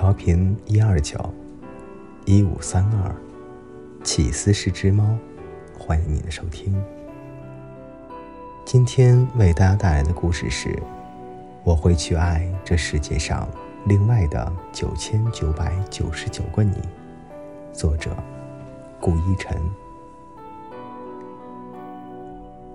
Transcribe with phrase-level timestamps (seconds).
[0.00, 1.18] 调频一二九
[2.24, 3.12] 一五三二，
[4.04, 5.04] 起司是只猫，
[5.76, 6.72] 欢迎你的收听。
[8.64, 10.80] 今天为大家带来的故事是：
[11.64, 13.48] 我会去爱这世界上
[13.86, 16.76] 另外的九千九百九十九个你。
[17.72, 18.16] 作者：
[19.00, 19.60] 顾一晨。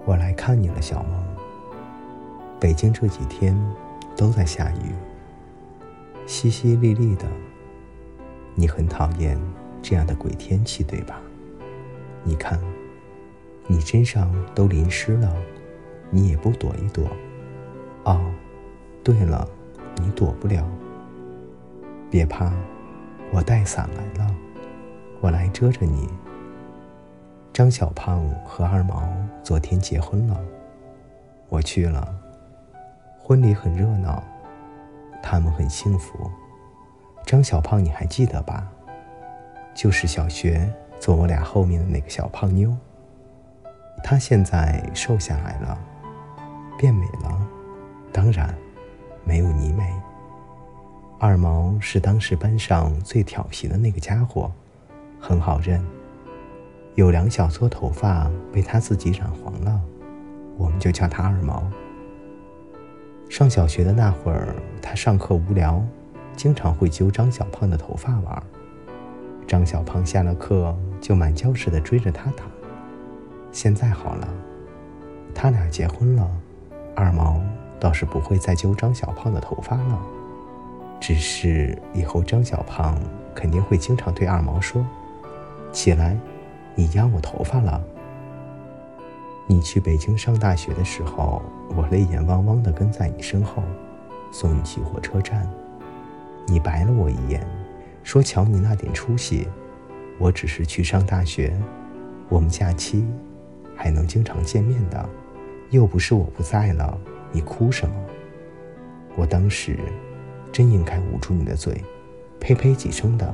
[0.03, 1.23] 我来看你了，小梦。
[2.59, 3.57] 北京这几天
[4.13, 4.93] 都在下雨。
[6.25, 7.27] 淅淅沥沥的，
[8.55, 9.37] 你很讨厌
[9.81, 11.19] 这样的鬼天气，对吧？
[12.23, 12.59] 你看，
[13.67, 15.33] 你身上都淋湿了，
[16.09, 17.05] 你也不躲一躲。
[18.05, 18.33] 哦，
[19.03, 19.47] 对了，
[19.97, 20.65] 你躲不了。
[22.09, 22.51] 别怕，
[23.31, 24.35] 我带伞来了，
[25.19, 26.07] 我来遮着你。
[27.51, 29.07] 张小胖和二毛
[29.43, 30.39] 昨天结婚了，
[31.49, 32.15] 我去了，
[33.19, 34.23] 婚礼很热闹。
[35.23, 36.29] 他们很幸福。
[37.25, 38.69] 张小胖，你还记得吧？
[39.73, 42.75] 就是小学坐我俩后面的那个小胖妞。
[44.03, 45.79] 她现在瘦下来了，
[46.77, 47.47] 变美了，
[48.11, 48.53] 当然
[49.23, 49.89] 没有你美。
[51.17, 54.51] 二毛是当时班上最调皮的那个家伙，
[55.19, 55.81] 很好认。
[56.95, 59.81] 有两小撮头发被他自己染黄了，
[60.57, 61.63] 我们就叫他二毛。
[63.33, 65.83] 上小学的那会儿，他上课无聊，
[66.35, 68.43] 经常会揪张小胖的头发玩。
[69.47, 72.43] 张小胖下了课就满教室的追着他打。
[73.51, 74.27] 现在好了，
[75.33, 76.29] 他俩结婚了，
[76.95, 77.41] 二毛
[77.79, 79.99] 倒是不会再揪张小胖的头发了。
[81.01, 82.95] 只是以后张小胖
[83.33, 84.85] 肯定会经常对二毛说
[85.73, 86.15] ：“起来，
[86.75, 87.83] 你压我头发了。”
[89.45, 91.41] 你去北京上大学的时候，
[91.75, 93.61] 我泪眼汪汪地跟在你身后，
[94.31, 95.49] 送你去火车站。
[96.47, 97.45] 你白了我一眼，
[98.03, 99.47] 说：“瞧你那点出息，
[100.17, 101.57] 我只是去上大学，
[102.29, 103.05] 我们假期
[103.75, 105.09] 还能经常见面的，
[105.69, 106.97] 又不是我不在了，
[107.31, 107.95] 你哭什么？”
[109.15, 109.77] 我当时
[110.51, 111.83] 真应该捂住你的嘴，
[112.39, 113.33] 呸呸几声的。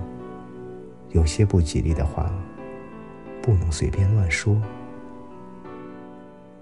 [1.12, 2.32] 有些不吉利的话，
[3.42, 4.60] 不能随便乱说。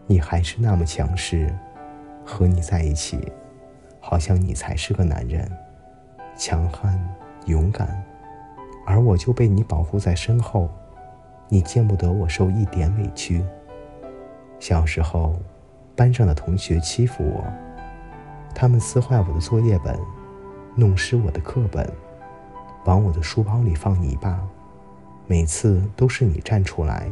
[0.08, 1.54] 你还是那么强势，
[2.26, 3.32] 和你在一起，
[4.00, 5.46] 好像你才是个男人，
[6.38, 6.98] 强悍
[7.46, 8.02] 勇敢，
[8.86, 10.70] 而我就被你保护在身后，
[11.50, 13.44] 你见不得我受一点委屈。
[14.60, 15.36] 小时候，
[15.94, 17.44] 班上的同学欺负我，
[18.56, 20.00] 他们撕坏我的作业本，
[20.74, 21.86] 弄湿我的课本，
[22.86, 24.42] 往我的书包里放泥巴，
[25.28, 27.12] 每次都是你站出来。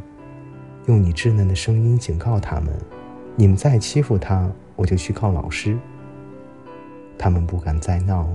[0.87, 2.71] 用你稚嫩的声音警告他们
[3.35, 5.77] ：“你们再欺负他，我就去告老师。”
[7.17, 8.27] 他们不敢再闹，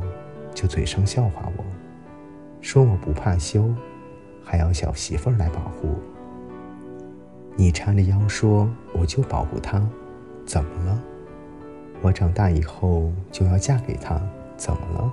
[0.55, 1.65] 就嘴上笑话我，
[2.61, 3.73] 说我不怕羞，
[4.43, 5.95] 还要小媳妇儿来保护。
[7.55, 9.81] 你叉着腰说：“我就保护他，
[10.45, 11.01] 怎么了？
[12.01, 14.21] 我长大以后就要嫁给他，
[14.57, 15.13] 怎么了？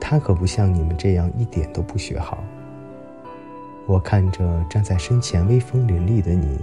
[0.00, 2.42] 他可不像你们这样一点都不学好。”
[3.92, 6.58] 我看着站在身前威风凛凛的你，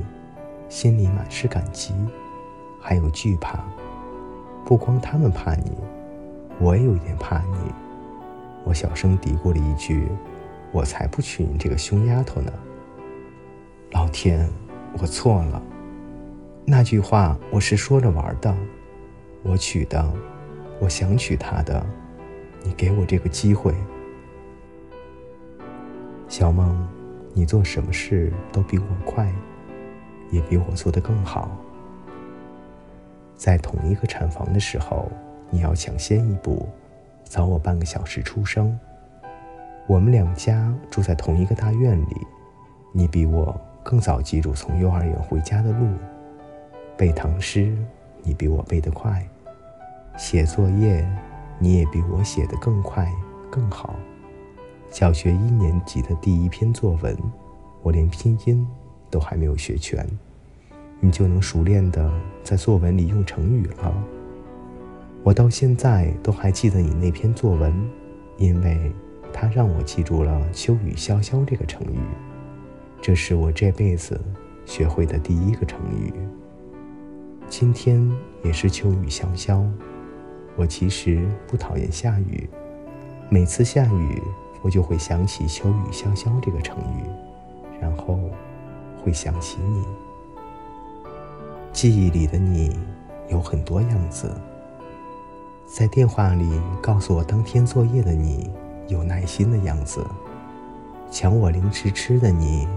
[0.67, 1.93] 心里满是感激，
[2.81, 3.63] 还有惧怕。
[4.65, 5.77] 不光他们怕你，
[6.59, 7.55] 我也有点怕你。
[8.63, 10.07] 我小声嘀咕了一句
[10.73, 12.51] ：“我才不娶你这个凶丫头呢！”
[13.93, 14.49] 老天，
[14.99, 15.61] 我错了。
[16.65, 18.51] 那句话我是说着玩的。
[19.43, 20.03] 我娶的，
[20.79, 21.85] 我想娶她的。
[22.63, 23.75] 你给我这个机会，
[26.27, 26.75] 小梦。
[27.33, 29.31] 你做什么事都比我快，
[30.31, 31.49] 也比我做得更好。
[33.35, 35.09] 在同一个产房的时候，
[35.49, 36.67] 你要抢先一步，
[37.23, 38.77] 早我半个小时出生。
[39.87, 42.27] 我们两家住在同一个大院里，
[42.91, 45.87] 你比我更早记住从幼儿园回家的路。
[46.97, 47.73] 背唐诗，
[48.21, 49.13] 你比我背得快；
[50.17, 51.07] 写作业，
[51.57, 53.09] 你也比我写得更快
[53.49, 53.95] 更好。
[54.89, 57.15] 小学一年级的第一篇作文，
[57.83, 58.67] 我连拼音
[59.09, 60.03] 都还没有学全，
[60.99, 62.11] 你就能熟练的
[62.43, 63.93] 在作文里用成语了。
[65.23, 67.71] 我到现在都还记得你那篇作文，
[68.37, 68.91] 因为
[69.31, 71.99] 它让我记住了“秋雨潇潇”这个成语，
[72.99, 74.19] 这是我这辈子
[74.65, 76.11] 学会的第一个成语。
[77.47, 78.11] 今天
[78.43, 79.63] 也是秋雨潇潇，
[80.55, 82.49] 我其实不讨厌下雨，
[83.29, 84.19] 每次下雨。
[84.61, 87.03] 我就会想起“秋雨潇潇”这个成语，
[87.79, 88.19] 然后
[89.03, 89.85] 会想起你。
[91.71, 92.77] 记忆里的你
[93.29, 94.35] 有很多样子，
[95.65, 98.49] 在电话里告诉我当天作业的你
[98.87, 100.05] 有耐心的样子，
[101.09, 102.67] 抢我零食吃的你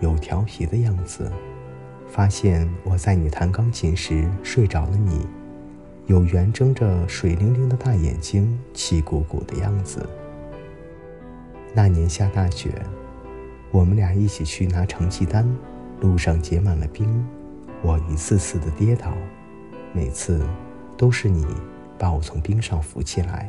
[0.00, 1.30] 有调皮的样子，
[2.08, 5.24] 发现我在你弹钢琴时睡着的你
[6.06, 10.04] 有圆睁着水灵灵的大眼睛气鼓鼓的样子。
[11.74, 12.70] 那年下大雪，
[13.70, 15.48] 我们俩一起去拿成绩单，
[16.00, 17.26] 路上结满了冰，
[17.82, 19.12] 我一次次的跌倒，
[19.92, 20.46] 每次
[20.96, 21.46] 都是你。
[21.98, 23.48] 把我从冰上扶起来，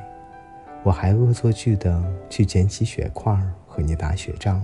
[0.84, 3.36] 我还恶作剧的去捡起雪块
[3.66, 4.62] 和你打雪仗，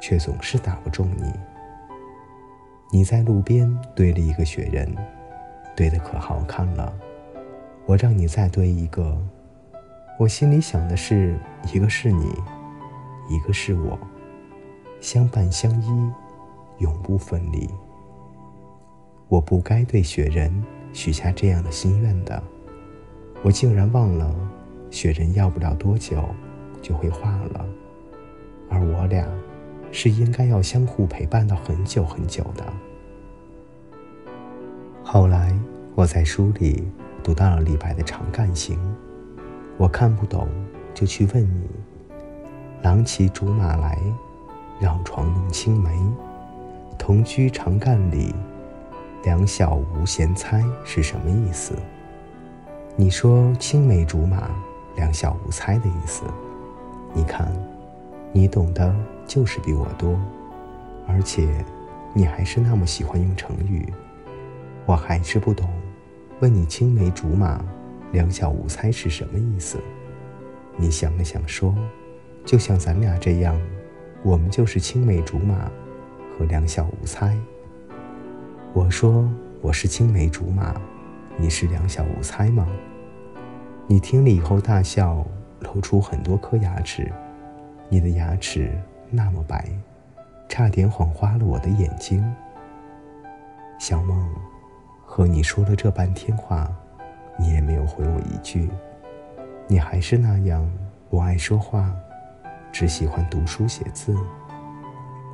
[0.00, 1.32] 却总是打不中你。
[2.92, 4.94] 你在路边堆了一个雪人，
[5.74, 6.94] 堆得可好看了。
[7.84, 9.20] 我让你再堆一个，
[10.16, 11.36] 我心里想的是，
[11.72, 12.32] 一个是你，
[13.28, 13.98] 一个是我，
[15.00, 16.12] 相伴相依，
[16.78, 17.68] 永不分离。
[19.26, 22.40] 我不该对雪人许下这样的心愿的。
[23.42, 24.32] 我竟然忘了，
[24.88, 26.24] 雪人要不了多久
[26.80, 27.66] 就会化了，
[28.70, 29.26] 而我俩
[29.90, 32.64] 是应该要相互陪伴到很久很久的。
[35.02, 35.52] 后来
[35.96, 36.86] 我在书里
[37.20, 38.78] 读到了李白的《长干行》，
[39.76, 40.48] 我看不懂，
[40.94, 41.68] 就去问你
[42.82, 43.98] ：“郎骑竹马来，
[44.80, 45.90] 绕床弄青梅，
[46.96, 48.32] 同居长干里，
[49.24, 51.74] 两小无嫌猜”是什么意思？
[52.94, 54.48] 你说青梅竹马，
[54.94, 56.22] 两小无猜的意思。
[57.12, 57.52] 你看，
[58.32, 58.94] 你懂的
[59.26, 60.16] 就是比我多，
[61.08, 61.64] 而且
[62.12, 63.92] 你还是那么喜欢用成语。
[64.86, 65.68] 我还是不懂，
[66.38, 67.60] 问你青梅竹马，
[68.14, 69.76] 两小无猜是什么意思？
[70.76, 71.74] 你想了想说，
[72.44, 73.60] 就像咱俩这样，
[74.22, 75.68] 我们就是青梅竹马
[76.38, 77.36] 和两小无猜。
[78.72, 79.28] 我说
[79.60, 80.80] 我是青梅竹马。
[81.36, 82.64] 你是两小无猜吗？
[83.88, 85.26] 你听了以后大笑，
[85.58, 87.10] 露出很多颗牙齿。
[87.88, 88.70] 你的牙齿
[89.10, 89.68] 那么白，
[90.48, 92.24] 差点晃花了我的眼睛。
[93.80, 94.32] 小梦，
[95.04, 96.70] 和你说了这半天话，
[97.38, 98.68] 你也没有回我一句。
[99.66, 100.70] 你还是那样
[101.08, 101.94] 不爱说话，
[102.70, 104.16] 只喜欢读书写字。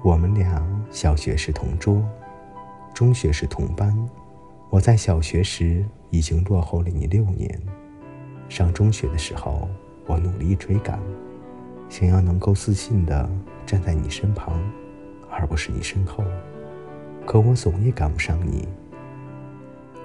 [0.03, 2.03] 我们俩小学是同桌，
[2.95, 3.95] 中学是同班。
[4.71, 7.61] 我在小学时已经落后了你六年，
[8.49, 9.69] 上中学的时候，
[10.07, 10.99] 我努力追赶，
[11.89, 13.29] 想要能够自信的
[13.67, 14.59] 站在你身旁，
[15.29, 16.25] 而不是你身后。
[17.27, 18.67] 可我总也赶不上你，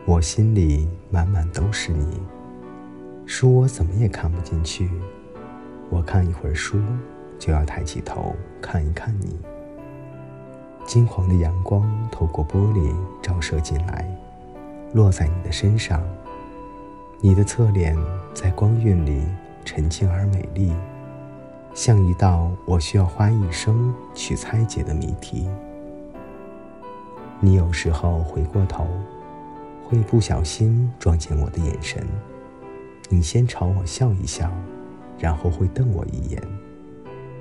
[0.07, 2.21] 我心里满满都是你，
[3.25, 4.87] 书我怎么也看不进去。
[5.89, 6.79] 我看一会儿书，
[7.39, 9.35] 就要抬起头看一看你。
[10.85, 14.07] 金黄的阳光透过玻璃照射进来。
[14.93, 15.99] 落在你的身上，
[17.19, 17.97] 你的侧脸
[18.31, 19.23] 在光晕里
[19.65, 20.71] 沉静而美丽，
[21.73, 25.49] 像一道我需要花一生去拆解的谜题。
[27.39, 28.87] 你有时候回过头，
[29.87, 32.03] 会不小心撞见我的眼神，
[33.07, 34.51] 你先朝我笑一笑，
[35.19, 36.41] 然后会瞪我一眼，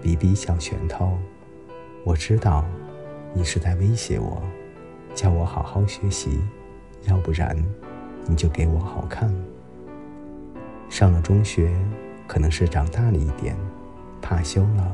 [0.02, 1.16] 比比小拳头。
[2.04, 2.62] 我知道，
[3.32, 4.42] 你是在威胁我，
[5.14, 6.38] 叫我好好学习。
[7.04, 7.56] 要不然，
[8.26, 9.34] 你就给我好看。
[10.90, 11.74] 上了中学，
[12.26, 13.56] 可能是长大了一点，
[14.20, 14.92] 怕羞了，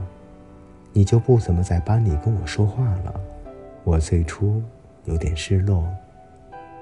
[0.92, 3.20] 你就不怎么在班里跟我说话了。
[3.82, 4.62] 我最初
[5.04, 5.84] 有点失落，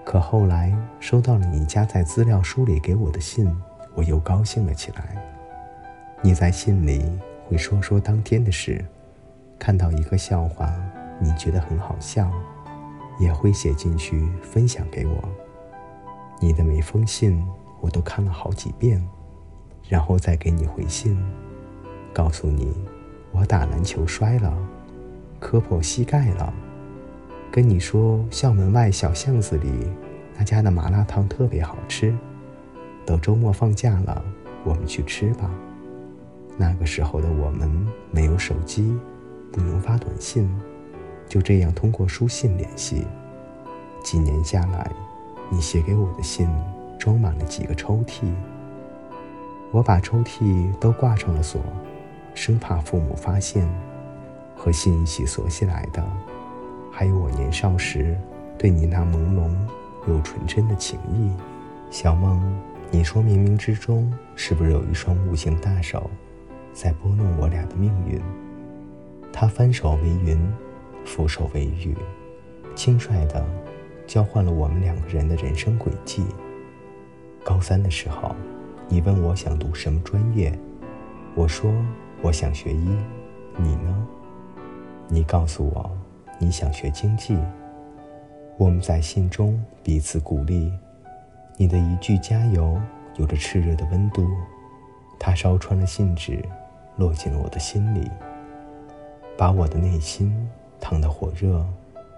[0.08, 3.46] 可后来收到了你夹在资料书里给我的信，
[3.94, 5.22] 我又高兴了起来。
[6.22, 7.04] 你在信里
[7.46, 8.82] 会说说当天的事，
[9.58, 10.74] 看到一个笑话，
[11.20, 12.32] 你觉得很好笑。
[13.20, 15.28] 也会写进去分享给我。
[16.40, 17.46] 你的每封信
[17.82, 19.06] 我都看了好几遍，
[19.90, 21.22] 然后再给你回信，
[22.14, 22.72] 告诉你
[23.30, 24.56] 我打篮球摔了，
[25.38, 26.54] 磕破膝盖了，
[27.50, 29.70] 跟你说校门外小巷子里
[30.36, 32.14] 那家的麻辣烫特别好吃。
[33.06, 34.22] 等周末放假了，
[34.64, 35.50] 我们去吃吧。
[36.56, 37.70] 那个时候的我们
[38.10, 38.94] 没有手机，
[39.50, 40.48] 不能发短信。
[41.26, 43.06] 就这样通过书信联系，
[44.02, 44.90] 几年下来，
[45.50, 46.48] 你写给我的信
[46.98, 48.26] 装满了几个抽屉。
[49.70, 51.60] 我把抽屉都挂上了锁，
[52.34, 53.68] 生怕父母发现。
[54.56, 56.04] 和信一起锁起来的，
[56.98, 58.18] 还有我年少时
[58.58, 59.48] 对你那朦胧
[60.08, 61.30] 又纯真的情谊。
[61.92, 62.42] 小梦，
[62.90, 66.10] 你说冥冥之中是不是有一双无形大手，
[66.72, 68.20] 在拨弄我俩的命运？
[69.32, 70.36] 他翻手为云。
[71.04, 71.96] 俯首为雨，
[72.74, 73.46] 轻率地
[74.04, 76.24] 交换了我们两个人的人生轨迹。
[77.44, 78.34] 高三的时候，
[78.88, 80.52] 你问我想读什么专业，
[81.36, 81.72] 我说
[82.22, 82.88] 我想学医。
[83.56, 84.06] 你呢？
[85.06, 85.90] 你告诉我
[86.38, 87.37] 你想学经济。
[88.57, 90.73] 我们在信中彼此鼓励。
[91.57, 92.80] 你的一句加油，
[93.16, 94.28] 有着炽热的温度，
[95.18, 96.45] 它烧穿了信纸，
[96.97, 98.09] 落进了我的心里，
[99.37, 100.49] 把我的内心
[100.80, 101.66] 烫得火热，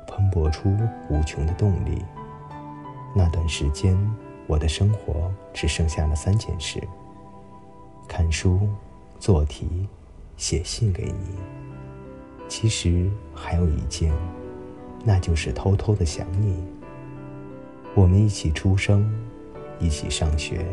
[0.07, 0.77] 喷薄出
[1.09, 2.03] 无穷的动力。
[3.15, 3.97] 那段时间，
[4.47, 6.79] 我的生活只剩下了三件事：
[8.07, 8.69] 看书、
[9.19, 9.89] 做题、
[10.37, 11.60] 写信给你。
[12.61, 14.12] 其实还有一件，
[15.02, 16.62] 那就是偷偷的想你。
[17.95, 19.11] 我们一起出生，
[19.79, 20.67] 一起上学，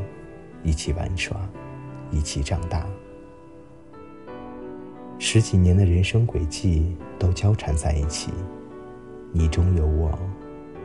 [0.64, 1.38] 一起玩耍，
[2.12, 2.86] 一起长大。
[5.18, 8.34] 十几年的人生轨迹都交缠在一起，
[9.32, 10.20] 你中有我，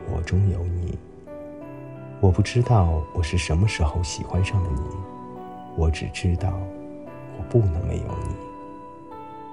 [0.09, 0.97] 我中有你。
[2.21, 4.81] 我不知道我是什么时候喜欢上了你，
[5.75, 6.57] 我只知道
[7.37, 8.35] 我不能没有你。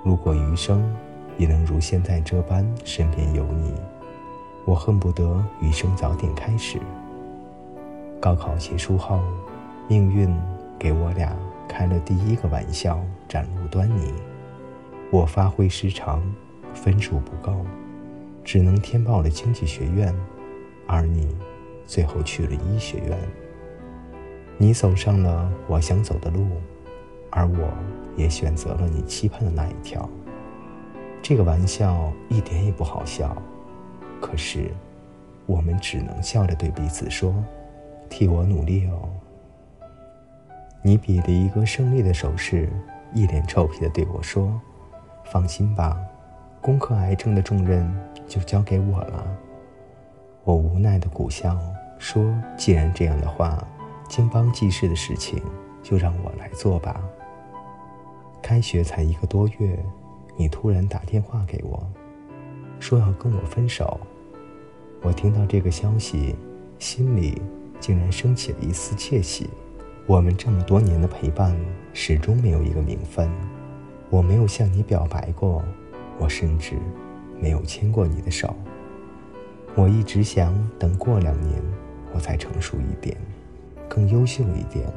[0.05, 0.81] 如果余生
[1.41, 3.73] 也能如现在这般身边有你，
[4.67, 6.79] 我恨不得余生早点开始。
[8.21, 9.23] 高考结束后，
[9.89, 10.31] 命运
[10.79, 11.35] 给我俩
[11.67, 14.13] 开了第一个玩笑，展露端倪。
[15.11, 16.23] 我发挥失常，
[16.75, 17.65] 分数不够，
[18.45, 20.15] 只能填报了经济学院，
[20.87, 21.35] 而你。
[21.87, 23.19] 最后去了医学院，
[24.59, 26.47] 你走上了我想走的路，
[27.31, 27.69] 而我
[28.15, 30.09] 也选择了你期盼的那一条。
[31.23, 33.37] 这个玩笑一点也不好笑，
[34.21, 34.71] 可是
[35.47, 37.35] 我们只能笑着对彼此说
[38.09, 39.09] ：“替我努力哦。”
[40.83, 42.69] 你比了一个胜利的手势，
[43.13, 44.61] 一脸臭屁的对我说
[45.25, 45.97] ：“放心吧，
[46.61, 47.89] 攻克癌症的重任
[48.27, 49.27] 就交给我了。”
[50.45, 51.59] 我无奈的苦笑。
[52.03, 53.63] 说：“既然这样的话，
[54.09, 55.39] 经邦济世的事情
[55.83, 56.99] 就让我来做吧。”
[58.41, 59.79] 开学才一个多月，
[60.41, 61.87] 你突然打电话给我，
[62.79, 64.01] 说要跟我分手。
[65.03, 66.35] 我听到这个消息，
[66.79, 67.43] 心里
[67.79, 69.51] 竟然升起了一丝窃喜。
[70.07, 71.55] 我们这么多年的陪伴，
[71.93, 73.31] 始终没有一个名分。
[74.09, 75.63] 我没有向你表白过，
[76.19, 76.73] 我甚至
[77.39, 78.57] 没有牵过你的手。
[79.75, 81.63] 我一直想等过两年。
[82.15, 83.15] 我再成熟一点，
[83.91, 84.91] 更优秀一点，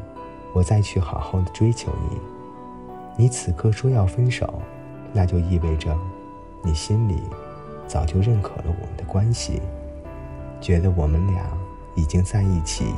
[0.54, 2.18] 我再去好好的追求你。
[3.18, 4.62] 你此刻说要分手，
[5.14, 5.96] 那就意味着
[6.62, 7.22] 你心里
[7.88, 9.62] 早就认可了我们的关系，
[10.60, 11.46] 觉得我们俩
[11.96, 12.94] 已经在一起，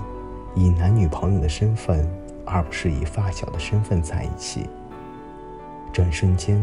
[0.55, 2.09] 以男女朋友的身份，
[2.45, 4.67] 而不是以发小的身份在一起。
[5.91, 6.59] 转瞬间，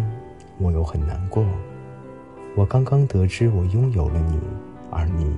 [0.58, 1.44] 我又很难过。
[2.54, 4.40] 我刚刚得知我拥有了你，
[4.90, 5.32] 而你。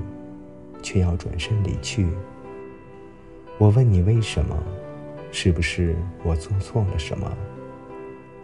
[0.82, 2.06] 却要转身离去。
[3.56, 4.54] 我问你为什么？
[5.32, 7.26] 是不是我做错了什么？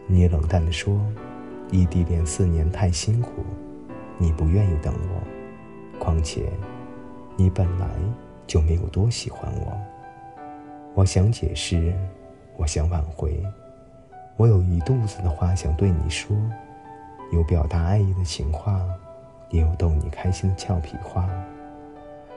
[0.07, 0.99] 你冷淡地说
[1.71, 3.45] ：“异地恋四年太辛苦，
[4.19, 5.99] 你不愿意等我。
[5.99, 6.51] 况且，
[7.37, 7.89] 你本来
[8.47, 9.73] 就没有多喜欢我。”
[10.95, 11.95] 我想解释，
[12.57, 13.41] 我想挽回，
[14.37, 16.37] 我有一肚子的话想对你说，
[17.31, 18.85] 有表达爱意的情话，
[19.51, 21.31] 也有逗你开心的俏皮话。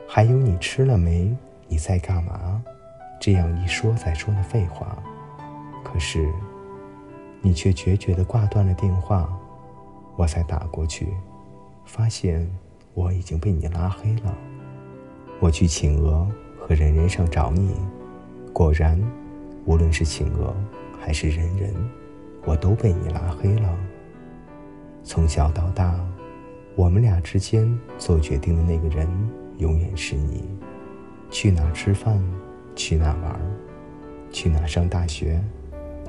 [0.08, 1.36] 还有你吃了没？
[1.68, 2.62] 你在干嘛？
[3.20, 4.98] 这样一说再说的废话，
[5.84, 6.30] 可是
[7.44, 9.30] 你却决绝地挂断了电话。
[10.16, 11.10] 我才打过去，
[11.86, 12.50] 发现
[12.96, 14.36] 我已经被你拉黑了。
[15.40, 16.28] 我去企鹅
[16.60, 17.76] 和人人上找你，
[18.52, 19.00] 果然，
[19.66, 20.56] 无论是企鹅
[21.00, 21.74] 还是人人，
[22.46, 23.78] 我都被你拉黑了。
[25.04, 26.00] 从小到大，
[26.76, 29.08] 我们俩之间做决定的那个人。
[29.60, 30.44] 永远是你，
[31.30, 32.20] 去哪吃饭，
[32.76, 33.40] 去哪玩，
[34.32, 35.40] 去哪上大学，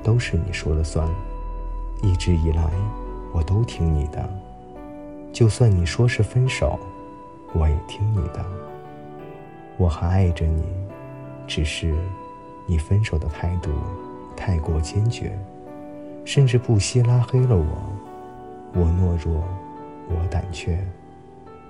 [0.05, 1.09] 都是你说了算。
[2.03, 2.63] 一直以来，
[3.33, 4.29] 我都听你的。
[5.33, 6.79] 就算你说是分手，
[7.53, 8.45] 我也听你的。
[9.77, 10.63] 我还爱着你，
[11.47, 11.91] 只是
[12.67, 13.71] 你分手的态度
[14.37, 15.35] 太过坚决，
[16.23, 17.65] 甚至不惜拉黑了我。
[18.73, 19.43] 我懦弱，
[20.07, 20.77] 我胆怯。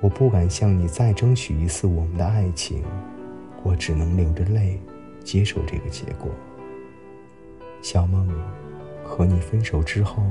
[0.01, 2.83] 我不敢向你再争取一次我们的爱情，
[3.63, 4.77] 我只能流着泪
[5.23, 6.29] 接受这个结果。
[7.87, 8.27] 小梦，
[9.03, 10.23] 和你分手之后，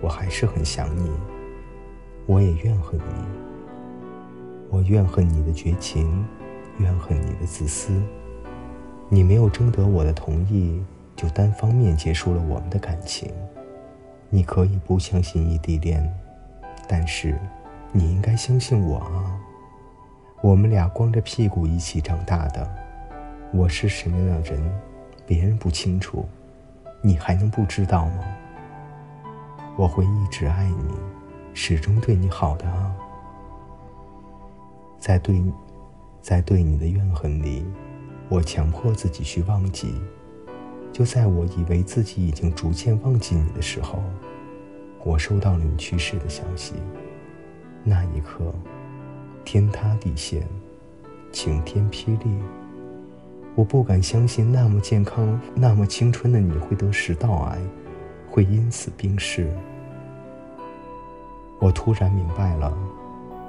[0.00, 1.10] 我还是很想你，
[2.24, 3.24] 我也怨恨你。
[4.68, 6.24] 我怨恨你的绝情，
[6.78, 8.00] 怨恨你的自私。
[9.08, 10.80] 你没有征得我的同意，
[11.16, 13.28] 就单方面结束了我们的感情。
[14.28, 16.08] 你可以不相信异地恋，
[16.86, 17.36] 但是。
[17.92, 19.36] 你应该相信我啊！
[20.42, 22.72] 我们俩光着屁股一起长大的，
[23.52, 24.80] 我是什么样的人，
[25.26, 26.24] 别人不清楚，
[27.02, 28.24] 你还能不知道吗？
[29.76, 30.94] 我会一直爱你，
[31.54, 32.94] 始终对你好的啊。
[34.98, 35.42] 在对，
[36.20, 37.64] 在对你的怨恨里，
[38.28, 39.94] 我强迫自己去忘记。
[40.92, 44.02] 就在我以为自己已经逐渐忘记你的时候，
[45.02, 46.74] 我收到了你去世的消息。
[47.82, 48.52] 那一刻，
[49.42, 50.46] 天塌地陷，
[51.32, 52.42] 晴天霹雳。
[53.56, 57.58] 我不敢相信，那么健康、那么青春的你会得食道癌，
[58.30, 59.50] 会因此病逝。
[61.58, 62.72] 我突然明白了，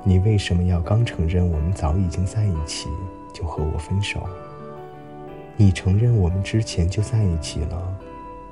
[0.04, 2.90] 你为什么要刚承认我们早已经在一起，
[3.32, 4.28] 就和我分手。
[5.56, 7.98] 你承认我们之前就在一起了，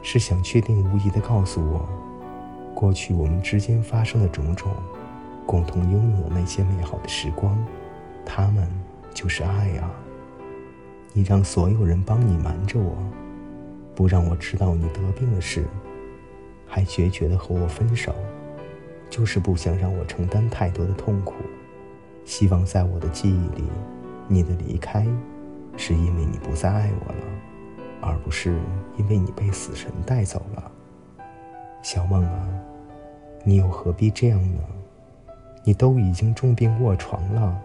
[0.02, 1.90] 是想确定无疑的告诉我，
[2.74, 4.72] 过去我们之间发生的种种，
[5.46, 7.58] 共同拥有那些美好的时光，
[8.24, 8.66] 他们
[9.14, 9.92] 就是爱啊！
[11.14, 12.98] 你让所有人帮你瞒着我，
[13.96, 15.66] 不让我知道你得病的事，
[16.68, 18.14] 还决绝的和我分手，
[19.10, 21.36] 就是不想让我承担太多的痛苦，
[22.26, 23.64] 希望在我的记忆里，
[24.28, 25.06] 你的离开。
[25.82, 27.24] 是因为你不再爱我了，
[28.02, 28.60] 而不是
[28.98, 30.72] 因为你被死神带走了。
[31.82, 32.50] 小梦啊，
[33.46, 34.62] 你又何必这样呢？
[35.64, 37.58] 你都已经重病卧床了，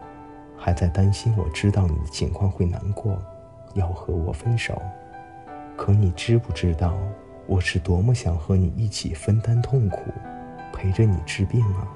[0.56, 3.20] 还在担心我知道你的情况会难过，
[3.74, 4.80] 要和我分手。
[5.76, 6.96] 可你知不知道，
[7.46, 10.00] 我是多么想和你一起分担痛苦，
[10.72, 11.86] 陪着你治病啊？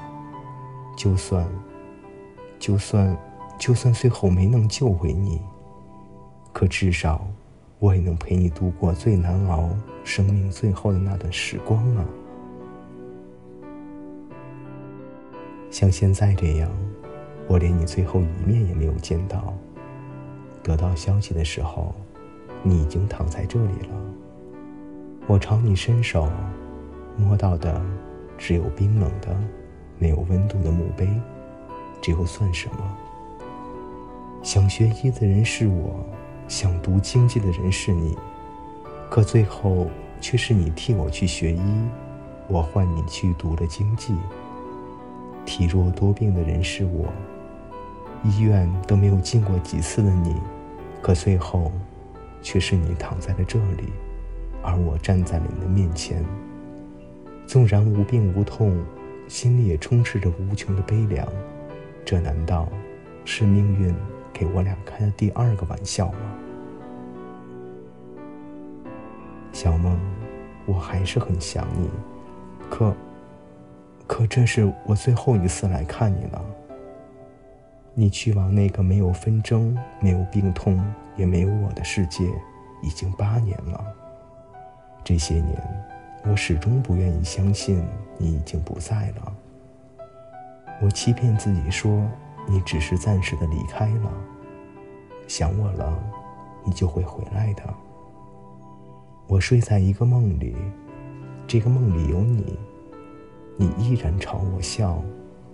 [0.96, 1.46] 就算，
[2.58, 3.16] 就算，
[3.58, 5.40] 就算最后没能救回你。
[6.52, 7.26] 可至少，
[7.78, 9.70] 我也能陪你度过最难熬、
[10.02, 12.04] 生命最后的那段时光啊！
[15.70, 16.68] 像现在这样，
[17.46, 19.54] 我连你最后一面也没有见到。
[20.68, 21.94] 得到消息的时候，
[22.62, 23.88] 你已经躺在这里了。
[25.26, 26.28] 我朝你伸手，
[27.16, 27.80] 摸到的
[28.36, 29.34] 只有冰冷的、
[29.98, 31.08] 没有温度的墓碑，
[32.02, 32.96] 这又算什么？
[34.42, 36.04] 想学医的人是我。
[36.48, 38.16] 想读经济的人是你，
[39.10, 39.86] 可最后
[40.18, 41.60] 却是你替我去学医，
[42.46, 44.14] 我换你去读了经济。
[45.44, 47.06] 体弱多病的人是我，
[48.24, 50.36] 医院都没有进过几次的你，
[51.02, 51.72] 可最后
[52.42, 53.92] 却是你躺在了这里，
[54.62, 56.24] 而我站在了你的面前。
[57.46, 58.84] 纵然无病无痛，
[59.26, 61.26] 心里也充斥着无穷的悲凉。
[62.04, 62.68] 这难道
[63.24, 63.94] 是命运？
[64.30, 66.18] 给我俩开的第二个玩笑吗，
[69.52, 69.98] 小梦？
[70.64, 71.90] 我还是很想你，
[72.70, 72.94] 可，
[74.06, 76.44] 可这是我最后一次来看你了。
[77.98, 80.80] 你去往那个没有纷争、没有病痛、
[81.16, 82.24] 也没有我的世界，
[82.80, 83.84] 已经八年了。
[85.02, 85.60] 这些年，
[86.24, 87.84] 我始终不愿意相信
[88.16, 89.32] 你已经不在了。
[90.80, 92.08] 我欺骗自己说。
[92.50, 94.10] 你只是暂时的离开了，
[95.26, 96.02] 想我了，
[96.64, 97.62] 你就会回来的。
[99.26, 100.56] 我睡在一个梦里，
[101.46, 102.58] 这个梦里有你，
[103.58, 104.98] 你依然朝我笑，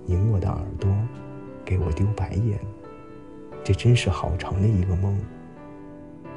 [0.07, 0.89] 拧我的耳朵，
[1.65, 2.59] 给我丢白眼。
[3.63, 5.19] 这真是好长的一个梦。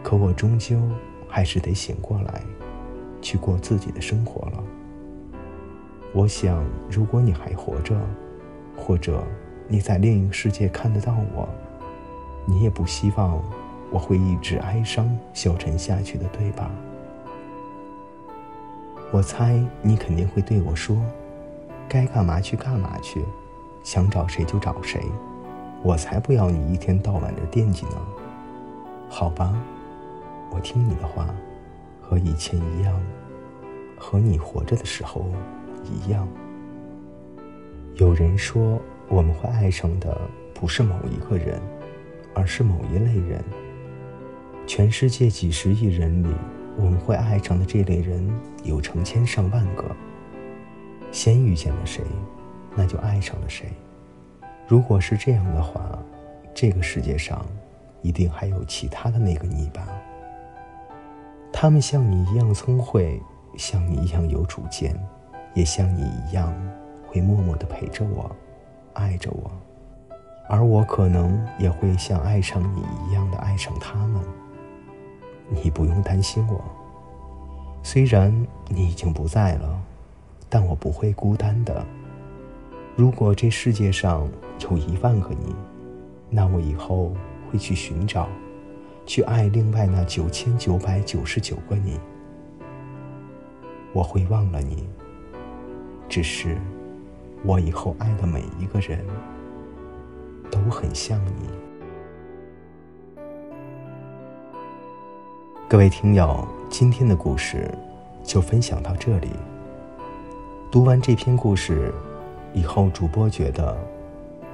[0.03, 0.79] 可我终究
[1.27, 2.41] 还是得醒过来，
[3.21, 4.63] 去过自己的生活了。
[6.13, 7.95] 我想，如果你还活着，
[8.75, 9.23] 或者……
[9.69, 11.45] 你在另一个世界看得到我，
[12.45, 13.43] 你也不希望
[13.91, 16.71] 我会一直哀伤消沉下去的，对吧？
[19.11, 20.95] 我猜你肯定会对我说
[21.89, 23.25] ：“该干嘛去干嘛去，
[23.87, 25.01] 想找谁就找谁，
[25.81, 27.95] 我才不要你一天到晚的惦记呢。”
[29.07, 29.57] 好吧，
[30.51, 31.33] 我听你的话，
[32.01, 33.01] 和以前一样，
[33.97, 35.25] 和你活着的时候
[35.85, 36.27] 一样。
[37.95, 38.77] 有人说。
[39.09, 40.19] 我们会爱上的
[40.53, 41.61] 不是某一个人，
[42.33, 43.41] 而是某一类人。
[44.65, 46.27] 全世界几十亿人里，
[46.75, 48.29] 我们会爱上的这类人
[48.65, 49.85] 有成千上万个。
[51.09, 52.03] 先遇见了谁，
[52.77, 53.73] 那就爱上了谁。
[54.67, 55.97] 如果是这样的话，
[56.53, 57.43] 这个世界上
[58.03, 59.87] 一定还有其他的那个你吧？
[61.51, 63.19] 他们像你一样聪慧，
[63.57, 64.95] 像你一样有主见，
[65.55, 66.53] 也像你一样
[67.07, 68.29] 会默默的陪着我。
[68.93, 69.51] 爱着我，
[70.49, 74.21] 而我可能也会像爱上你一样的爱上他们。
[75.49, 76.61] 你不用担心我，
[77.83, 78.33] 虽然
[78.67, 79.81] 你已经不在了，
[80.49, 81.85] 但我不会孤单的。
[82.97, 84.27] 如果这世界上
[84.59, 85.55] 有一万个你，
[86.31, 87.13] 那我以后
[87.47, 88.27] 会去寻找，
[89.05, 91.99] 去爱另外那九千九百九十九个你。
[93.93, 94.89] 我会忘了你，
[96.09, 96.57] 只是
[97.43, 99.05] 我以后爱的每一个人
[100.49, 101.47] 都很像你。
[105.69, 107.71] 各位听友，今天的故事
[108.23, 109.27] 就分享到这里。
[110.71, 111.93] 读完这篇故事
[112.57, 113.77] 以后，主播觉得，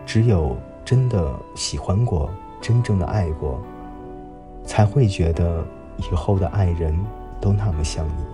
[0.06, 3.62] 只有真的喜欢过、真正的爱过，
[4.66, 5.66] 才会觉得
[5.98, 6.94] 以后的爱人
[7.40, 8.26] 都那么像你。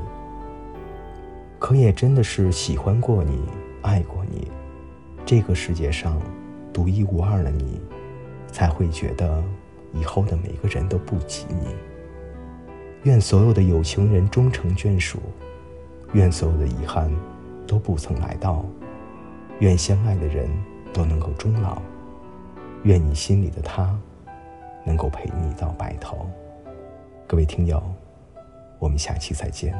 [1.59, 3.43] 可也真的是喜欢过你、
[3.83, 4.47] 爱过你，
[5.23, 6.19] 这个世界上
[6.73, 7.79] 独一无二的你，
[8.51, 9.43] 才会觉得
[9.93, 11.75] 以后的每个人都不及你。
[13.03, 15.19] 愿所有的有情人终成眷属，
[16.13, 17.11] 愿所有的遗憾
[17.67, 18.65] 都不曾来到，
[19.59, 20.49] 愿相爱的人
[20.93, 21.81] 都能够终老，
[22.83, 23.93] 愿你心里的他
[24.85, 26.29] 能够陪你到白头。
[27.27, 27.83] 各位听友，
[28.79, 29.75] 我们下期再见。